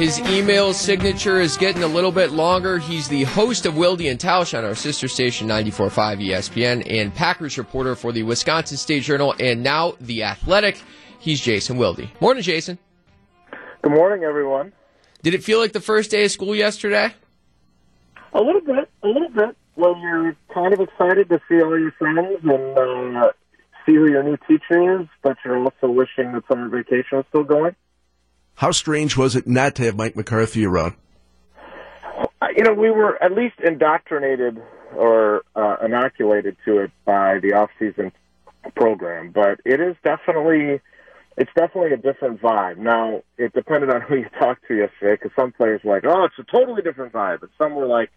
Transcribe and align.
His 0.00 0.18
email 0.30 0.72
signature 0.72 1.40
is 1.40 1.58
getting 1.58 1.82
a 1.82 1.86
little 1.86 2.10
bit 2.10 2.30
longer. 2.30 2.78
He's 2.78 3.06
the 3.06 3.24
host 3.24 3.66
of 3.66 3.76
Wilde 3.76 4.00
and 4.00 4.18
Tausch 4.18 4.56
on 4.56 4.64
our 4.64 4.74
sister 4.74 5.08
station 5.08 5.46
94.5 5.46 6.26
ESPN 6.26 6.90
and 6.90 7.14
Packers 7.14 7.58
reporter 7.58 7.94
for 7.94 8.10
the 8.10 8.22
Wisconsin 8.22 8.78
State 8.78 9.02
Journal 9.02 9.34
and 9.38 9.62
now 9.62 9.96
The 10.00 10.22
Athletic. 10.22 10.82
He's 11.18 11.38
Jason 11.38 11.76
Wilde. 11.76 12.08
Morning, 12.18 12.42
Jason. 12.42 12.78
Good 13.82 13.92
morning, 13.92 14.24
everyone. 14.24 14.72
Did 15.22 15.34
it 15.34 15.44
feel 15.44 15.58
like 15.58 15.72
the 15.72 15.82
first 15.82 16.10
day 16.10 16.24
of 16.24 16.30
school 16.30 16.54
yesterday? 16.54 17.12
A 18.32 18.40
little 18.40 18.62
bit, 18.62 18.88
a 19.02 19.06
little 19.06 19.28
bit. 19.28 19.54
Well, 19.76 19.98
you're 19.98 20.34
kind 20.54 20.72
of 20.72 20.80
excited 20.80 21.28
to 21.28 21.42
see 21.46 21.60
all 21.60 21.78
your 21.78 21.92
friends 21.92 22.38
and 22.42 23.18
uh, 23.18 23.32
see 23.84 23.96
who 23.96 24.10
your 24.10 24.22
new 24.22 24.38
teacher 24.48 25.02
is, 25.02 25.08
but 25.22 25.36
you're 25.44 25.58
also 25.58 25.90
wishing 25.90 26.32
that 26.32 26.44
summer 26.48 26.70
vacation 26.70 27.18
was 27.18 27.26
still 27.28 27.44
going. 27.44 27.76
How 28.60 28.72
strange 28.72 29.16
was 29.16 29.36
it 29.36 29.46
not 29.46 29.76
to 29.76 29.84
have 29.84 29.96
Mike 29.96 30.14
McCarthy 30.16 30.66
around? 30.66 30.94
You 32.54 32.62
know, 32.62 32.74
we 32.74 32.90
were 32.90 33.16
at 33.22 33.32
least 33.32 33.54
indoctrinated 33.58 34.62
or 34.94 35.44
uh, 35.56 35.76
inoculated 35.82 36.58
to 36.66 36.80
it 36.80 36.90
by 37.06 37.38
the 37.38 37.54
off-season 37.54 38.12
program, 38.76 39.30
but 39.30 39.62
it 39.64 39.80
is 39.80 39.96
definitely 40.04 40.82
it's 41.38 41.50
definitely 41.56 41.92
a 41.92 41.96
different 41.96 42.42
vibe. 42.42 42.76
Now, 42.76 43.22
it 43.38 43.54
depended 43.54 43.88
on 43.88 44.02
who 44.02 44.16
you 44.16 44.28
talked 44.38 44.68
to 44.68 44.74
yesterday, 44.74 45.14
because 45.14 45.30
some 45.34 45.52
players 45.52 45.80
were 45.82 45.94
like, 45.94 46.04
"Oh, 46.04 46.24
it's 46.24 46.38
a 46.38 46.44
totally 46.44 46.82
different 46.82 47.14
vibe," 47.14 47.40
and 47.40 47.50
some 47.56 47.74
were 47.74 47.86
like, 47.86 48.10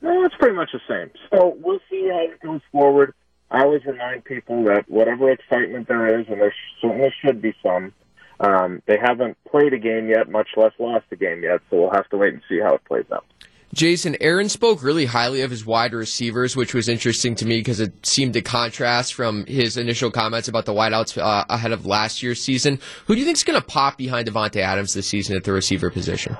"No, 0.00 0.24
it's 0.24 0.34
pretty 0.36 0.56
much 0.56 0.70
the 0.72 0.80
same." 0.88 1.10
So 1.30 1.58
we'll 1.60 1.80
see 1.90 2.08
how 2.08 2.20
it 2.20 2.40
goes 2.40 2.62
forward. 2.72 3.12
I 3.50 3.64
always 3.64 3.84
remind 3.84 4.24
people 4.24 4.64
that 4.64 4.88
whatever 4.88 5.30
excitement 5.30 5.88
there 5.88 6.20
is, 6.20 6.26
and 6.30 6.40
there 6.40 6.54
certainly 6.80 7.12
should 7.22 7.42
be 7.42 7.54
some, 7.62 7.92
um, 8.40 8.82
they 8.86 8.98
haven't 9.00 9.36
played 9.50 9.72
a 9.72 9.78
game 9.78 10.08
yet, 10.08 10.28
much 10.30 10.48
less 10.56 10.72
lost 10.78 11.06
a 11.10 11.16
game 11.16 11.42
yet. 11.42 11.60
So 11.70 11.80
we'll 11.80 11.92
have 11.92 12.08
to 12.10 12.16
wait 12.16 12.34
and 12.34 12.42
see 12.48 12.60
how 12.60 12.74
it 12.74 12.84
plays 12.84 13.06
out. 13.12 13.24
Jason, 13.72 14.16
Aaron 14.20 14.48
spoke 14.48 14.84
really 14.84 15.04
highly 15.04 15.40
of 15.40 15.50
his 15.50 15.66
wide 15.66 15.94
receivers, 15.94 16.54
which 16.54 16.74
was 16.74 16.88
interesting 16.88 17.34
to 17.34 17.44
me 17.44 17.58
because 17.58 17.80
it 17.80 18.06
seemed 18.06 18.34
to 18.34 18.40
contrast 18.40 19.14
from 19.14 19.44
his 19.46 19.76
initial 19.76 20.12
comments 20.12 20.46
about 20.46 20.64
the 20.64 20.72
wideouts 20.72 21.18
uh, 21.20 21.44
ahead 21.50 21.72
of 21.72 21.84
last 21.84 22.22
year's 22.22 22.40
season. 22.40 22.78
Who 23.06 23.14
do 23.14 23.20
you 23.20 23.26
think 23.26 23.36
is 23.36 23.42
going 23.42 23.60
to 23.60 23.66
pop 23.66 23.98
behind 23.98 24.28
Davante 24.28 24.60
Adams 24.60 24.94
this 24.94 25.08
season 25.08 25.36
at 25.36 25.42
the 25.42 25.52
receiver 25.52 25.90
position? 25.90 26.36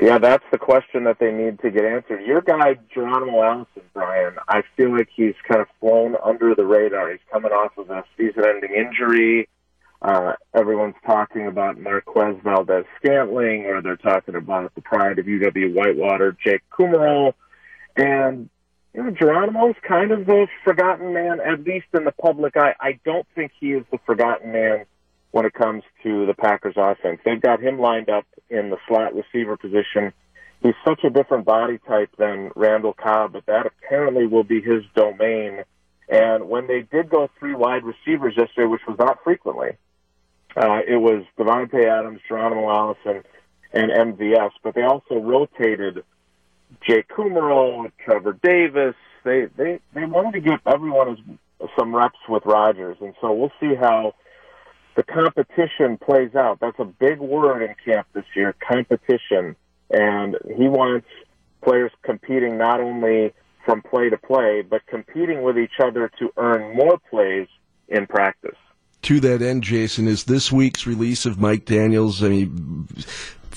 Yeah, 0.00 0.18
that's 0.18 0.44
the 0.50 0.58
question 0.58 1.04
that 1.04 1.18
they 1.18 1.32
need 1.32 1.60
to 1.60 1.70
get 1.70 1.84
answered. 1.84 2.24
Your 2.24 2.40
guy, 2.40 2.78
Geronimo 2.94 3.42
Allison, 3.42 3.82
Brian, 3.92 4.34
I 4.48 4.62
feel 4.76 4.96
like 4.96 5.08
he's 5.14 5.34
kind 5.46 5.60
of 5.60 5.66
flown 5.80 6.16
under 6.24 6.54
the 6.54 6.64
radar. 6.64 7.10
He's 7.10 7.20
coming 7.30 7.52
off 7.52 7.76
of 7.76 7.90
a 7.90 8.04
season 8.16 8.44
ending 8.48 8.74
injury. 8.74 9.48
Uh, 10.00 10.34
everyone's 10.54 10.94
talking 11.04 11.46
about 11.46 11.78
Marquez 11.78 12.36
Valdes 12.44 12.86
Scantling, 12.98 13.66
or 13.66 13.82
they're 13.82 13.96
talking 13.96 14.36
about 14.36 14.74
the 14.74 14.80
pride 14.80 15.18
of 15.18 15.26
UW 15.26 15.74
Whitewater, 15.74 16.36
Jake 16.44 16.62
Kumerow. 16.70 17.32
And, 17.96 18.48
you 18.94 19.02
know, 19.02 19.10
Geronimo's 19.10 19.74
kind 19.86 20.12
of 20.12 20.24
the 20.24 20.46
forgotten 20.64 21.12
man, 21.12 21.40
at 21.40 21.64
least 21.64 21.86
in 21.94 22.04
the 22.04 22.12
public 22.12 22.56
eye. 22.56 22.74
I 22.80 23.00
don't 23.04 23.26
think 23.34 23.50
he 23.58 23.72
is 23.72 23.84
the 23.90 23.98
forgotten 24.06 24.52
man 24.52 24.84
when 25.32 25.44
it 25.44 25.52
comes 25.52 25.82
to 26.04 26.26
the 26.26 26.34
Packers 26.34 26.74
offense. 26.76 27.20
They've 27.24 27.40
got 27.40 27.60
him 27.60 27.80
lined 27.80 28.08
up 28.08 28.24
in 28.48 28.70
the 28.70 28.78
slot 28.86 29.14
receiver 29.14 29.56
position. 29.56 30.12
He's 30.62 30.74
such 30.86 31.02
a 31.04 31.10
different 31.10 31.44
body 31.44 31.78
type 31.86 32.10
than 32.16 32.50
Randall 32.54 32.92
Cobb, 32.92 33.32
but 33.32 33.46
that 33.46 33.66
apparently 33.66 34.26
will 34.26 34.44
be 34.44 34.60
his 34.60 34.84
domain. 34.94 35.64
And 36.08 36.48
when 36.48 36.66
they 36.66 36.82
did 36.82 37.10
go 37.10 37.28
three 37.38 37.54
wide 37.54 37.82
receivers 37.84 38.34
yesterday, 38.36 38.66
which 38.66 38.80
was 38.86 38.96
not 38.98 39.18
frequently, 39.22 39.70
uh, 40.58 40.80
it 40.86 40.96
was 40.96 41.24
Davante 41.38 41.86
Adams, 41.88 42.20
Geronimo 42.26 42.68
Allison, 42.68 43.22
and 43.72 43.90
MVS, 43.90 44.50
but 44.62 44.74
they 44.74 44.82
also 44.82 45.16
rotated 45.16 46.02
Jay 46.86 47.04
Kumerow 47.04 47.84
and 47.84 47.92
Trevor 48.04 48.38
Davis. 48.42 48.94
They 49.24 49.46
they 49.56 49.78
they 49.94 50.04
wanted 50.04 50.32
to 50.32 50.40
give 50.40 50.60
everyone 50.66 51.38
some 51.78 51.94
reps 51.94 52.18
with 52.28 52.44
Rodgers, 52.44 52.96
and 53.00 53.14
so 53.20 53.32
we'll 53.32 53.52
see 53.60 53.74
how 53.74 54.14
the 54.96 55.04
competition 55.04 55.96
plays 55.96 56.34
out. 56.34 56.58
That's 56.60 56.78
a 56.80 56.84
big 56.84 57.20
word 57.20 57.62
in 57.62 57.74
camp 57.84 58.08
this 58.14 58.24
year, 58.34 58.54
competition. 58.68 59.54
And 59.90 60.36
he 60.56 60.68
wants 60.68 61.06
players 61.62 61.92
competing 62.02 62.58
not 62.58 62.80
only 62.80 63.32
from 63.64 63.82
play 63.82 64.10
to 64.10 64.18
play, 64.18 64.62
but 64.62 64.84
competing 64.86 65.42
with 65.42 65.56
each 65.56 65.78
other 65.80 66.10
to 66.18 66.32
earn 66.36 66.74
more 66.76 66.98
plays 67.10 67.46
in 67.88 68.08
practice. 68.08 68.56
To 69.02 69.20
that 69.20 69.42
end, 69.42 69.62
Jason, 69.62 70.08
is 70.08 70.24
this 70.24 70.50
week's 70.50 70.86
release 70.86 71.24
of 71.24 71.40
Mike 71.40 71.64
Daniels, 71.64 72.22
I 72.22 72.28
mean, 72.28 72.88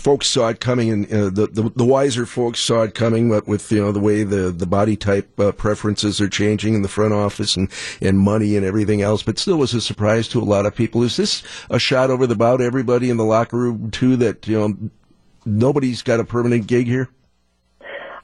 folks 0.02 0.28
saw 0.28 0.50
it 0.50 0.60
coming, 0.60 0.90
and 0.90 1.06
uh, 1.14 1.30
the, 1.30 1.48
the, 1.48 1.72
the 1.76 1.86
wiser 1.86 2.26
folks 2.26 2.60
saw 2.60 2.82
it 2.82 2.96
coming. 2.96 3.30
But 3.30 3.48
with 3.48 3.72
you 3.72 3.82
know 3.82 3.92
the 3.92 4.00
way 4.00 4.24
the 4.24 4.52
the 4.52 4.66
body 4.66 4.96
type 4.98 5.40
uh, 5.40 5.52
preferences 5.52 6.20
are 6.20 6.30
changing 6.30 6.74
in 6.74 6.82
the 6.82 6.88
front 6.88 7.14
office 7.14 7.56
and 7.56 7.70
and 8.02 8.20
money 8.20 8.58
and 8.58 8.66
everything 8.66 9.02
else, 9.02 9.24
but 9.24 9.40
still 9.40 9.58
was 9.58 9.74
a 9.74 9.82
surprise 9.82 10.28
to 10.30 10.40
a 10.40 10.44
lot 10.44 10.66
of 10.66 10.76
people. 10.76 11.04
Is 11.04 11.18
this 11.18 11.44
a 11.70 11.80
shot 11.80 12.10
over 12.10 12.28
the 12.28 12.36
bow 12.36 12.58
to 12.58 12.64
everybody 12.64 13.10
in 13.10 13.18
the 13.18 13.26
locker 13.26 13.58
room 13.58 13.92
too? 13.92 14.16
That 14.18 14.48
you 14.48 14.60
know 14.60 14.92
nobody's 15.46 16.02
got 16.02 16.20
a 16.20 16.26
permanent 16.26 16.68
gig 16.68 16.88
here. 16.88 17.10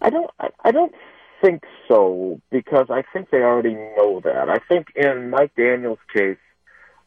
I 0.02 0.10
don't. 0.10 0.30
I, 0.40 0.50
I 0.66 0.72
don't 0.72 0.94
think 1.42 1.64
so 1.88 2.42
because 2.52 2.88
I 2.90 3.04
think 3.14 3.30
they 3.30 3.38
already 3.38 3.76
know 3.76 4.22
that. 4.24 4.50
I 4.50 4.58
think 4.68 4.88
in 4.96 5.30
Mike 5.30 5.54
Daniels' 5.56 6.00
case, 6.14 6.38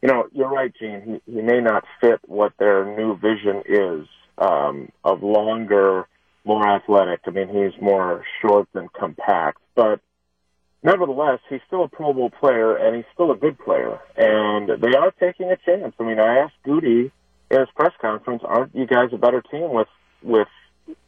you 0.03 0.09
know, 0.09 0.27
you're 0.33 0.49
right, 0.49 0.73
Gene. 0.79 1.21
He 1.27 1.33
he 1.33 1.43
may 1.43 1.61
not 1.61 1.85
fit 2.01 2.21
what 2.27 2.53
their 2.59 2.85
new 2.97 3.17
vision 3.17 3.63
is 3.67 4.07
um, 4.39 4.91
of 5.05 5.23
longer, 5.23 6.07
more 6.45 6.67
athletic. 6.67 7.21
I 7.27 7.31
mean, 7.31 7.49
he's 7.49 7.81
more 7.81 8.25
short 8.41 8.69
than 8.73 8.89
compact, 8.89 9.59
but 9.75 10.01
nevertheless, 10.83 11.41
he's 11.49 11.61
still 11.67 11.85
a 11.85 11.89
Pro 11.89 12.13
Bowl 12.13 12.31
player 12.31 12.77
and 12.77 12.97
he's 12.97 13.05
still 13.13 13.31
a 13.31 13.37
good 13.37 13.59
player. 13.59 13.99
And 14.17 14.83
they 14.83 14.97
are 14.97 15.13
taking 15.21 15.51
a 15.51 15.57
chance. 15.57 15.95
I 15.99 16.03
mean, 16.03 16.19
I 16.19 16.39
asked 16.39 16.55
Gutey 16.67 17.11
in 17.51 17.59
his 17.59 17.69
press 17.75 17.93
conference, 18.01 18.43
"Aren't 18.45 18.75
you 18.75 18.87
guys 18.87 19.13
a 19.13 19.19
better 19.19 19.43
team 19.43 19.71
with 19.73 19.89
with 20.23 20.49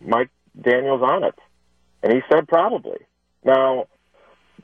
Mike 0.01 0.31
Daniels 0.61 1.03
on 1.03 1.25
it?" 1.25 1.39
And 2.03 2.13
he 2.13 2.21
said, 2.31 2.47
"Probably." 2.47 2.99
Now, 3.45 3.87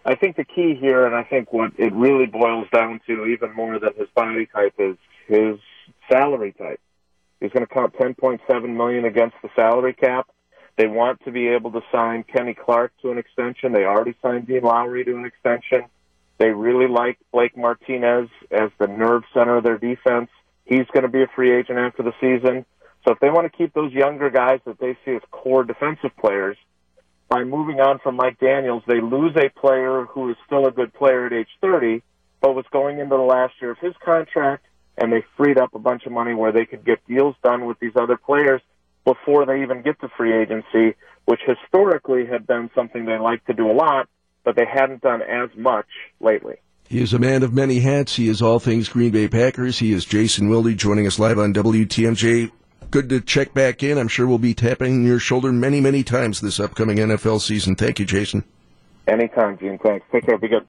I 0.08 0.14
think 0.14 0.36
the 0.36 0.44
key 0.44 0.74
here, 0.74 1.04
and 1.04 1.14
I 1.14 1.22
think 1.22 1.52
what 1.52 1.72
it 1.76 1.92
really 1.92 2.24
boils 2.24 2.66
down 2.72 2.98
to, 3.06 3.26
even 3.26 3.54
more 3.54 3.78
than 3.78 3.90
his 3.94 4.08
body 4.16 4.46
type, 4.46 4.72
is 4.78 4.96
his 5.26 5.58
salary 6.10 6.52
type. 6.52 6.80
He's 7.40 7.50
going 7.50 7.66
to 7.66 7.72
count 7.72 7.92
10.7 7.92 8.74
million 8.74 9.04
against 9.04 9.36
the 9.42 9.50
salary 9.54 9.92
cap. 9.92 10.26
They 10.78 10.86
want 10.86 11.22
to 11.26 11.30
be 11.30 11.48
able 11.48 11.72
to 11.72 11.82
sign 11.92 12.24
Kenny 12.24 12.54
Clark 12.54 12.92
to 13.02 13.10
an 13.10 13.18
extension. 13.18 13.74
They 13.74 13.84
already 13.84 14.14
signed 14.22 14.46
Dean 14.46 14.62
Lowry 14.62 15.04
to 15.04 15.14
an 15.14 15.26
extension. 15.26 15.82
They 16.38 16.48
really 16.52 16.88
like 16.88 17.18
Blake 17.30 17.54
Martinez 17.54 18.30
as 18.50 18.70
the 18.78 18.86
nerve 18.86 19.24
center 19.34 19.58
of 19.58 19.64
their 19.64 19.76
defense. 19.76 20.30
He's 20.64 20.86
going 20.90 21.02
to 21.02 21.10
be 21.10 21.22
a 21.22 21.28
free 21.36 21.54
agent 21.54 21.78
after 21.78 22.02
the 22.02 22.14
season. 22.18 22.64
So 23.06 23.12
if 23.12 23.20
they 23.20 23.28
want 23.28 23.52
to 23.52 23.54
keep 23.54 23.74
those 23.74 23.92
younger 23.92 24.30
guys 24.30 24.60
that 24.64 24.80
they 24.80 24.96
see 25.04 25.16
as 25.16 25.22
core 25.30 25.64
defensive 25.64 26.16
players, 26.18 26.56
by 27.28 27.44
moving 27.44 27.80
on 27.80 27.98
from 27.98 28.16
Mike 28.16 28.38
Daniels, 28.40 28.82
they 28.86 29.00
lose 29.00 29.36
a 29.36 29.50
player 29.60 30.06
who 30.10 30.30
is 30.30 30.36
still 30.46 30.66
a 30.66 30.70
good 30.70 30.92
player 30.94 31.26
at 31.26 31.32
age 31.32 31.48
30, 31.60 32.02
but 32.40 32.54
was 32.54 32.64
going 32.72 32.98
into 32.98 33.16
the 33.16 33.22
last 33.22 33.54
year 33.60 33.72
of 33.72 33.78
his 33.78 33.94
contract 34.04 34.64
and 35.00 35.12
they 35.12 35.24
freed 35.36 35.58
up 35.58 35.74
a 35.74 35.78
bunch 35.78 36.04
of 36.06 36.12
money 36.12 36.34
where 36.34 36.52
they 36.52 36.66
could 36.66 36.84
get 36.84 36.98
deals 37.06 37.36
done 37.42 37.66
with 37.66 37.78
these 37.78 37.92
other 37.96 38.16
players 38.16 38.60
before 39.04 39.46
they 39.46 39.62
even 39.62 39.82
get 39.82 40.00
to 40.00 40.08
free 40.16 40.34
agency, 40.34 40.96
which 41.24 41.40
historically 41.46 42.26
had 42.26 42.46
been 42.46 42.68
something 42.74 43.04
they 43.04 43.18
like 43.18 43.44
to 43.46 43.54
do 43.54 43.70
a 43.70 43.72
lot, 43.72 44.08
but 44.44 44.56
they 44.56 44.66
hadn't 44.66 45.00
done 45.00 45.22
as 45.22 45.50
much 45.56 45.86
lately. 46.20 46.56
He 46.88 47.00
is 47.00 47.12
a 47.12 47.18
man 47.18 47.42
of 47.42 47.52
many 47.52 47.80
hats. 47.80 48.16
He 48.16 48.28
is 48.28 48.42
all 48.42 48.58
things 48.58 48.88
Green 48.88 49.10
Bay 49.10 49.28
Packers. 49.28 49.78
He 49.78 49.92
is 49.92 50.04
Jason 50.04 50.48
Wilde 50.48 50.76
joining 50.76 51.06
us 51.06 51.18
live 51.18 51.38
on 51.38 51.52
WTMJ. 51.52 52.50
Good 52.90 53.10
to 53.10 53.20
check 53.20 53.52
back 53.52 53.82
in. 53.82 53.98
I'm 53.98 54.08
sure 54.08 54.26
we'll 54.26 54.38
be 54.38 54.54
tapping 54.54 55.04
your 55.04 55.18
shoulder 55.18 55.52
many, 55.52 55.80
many 55.80 56.02
times 56.02 56.40
this 56.40 56.58
upcoming 56.58 56.96
NFL 56.96 57.40
season. 57.42 57.76
Thank 57.76 57.98
you, 57.98 58.06
Jason. 58.06 58.44
Anytime, 59.06 59.58
Gene. 59.58 59.78
Thanks. 59.78 60.06
Take 60.10 60.26
care. 60.26 60.38
Be 60.38 60.48
good. 60.48 60.66